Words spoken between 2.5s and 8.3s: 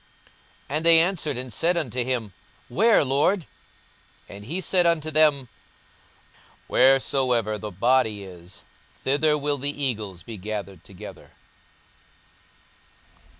Where, Lord? And he said unto them, Wheresoever the body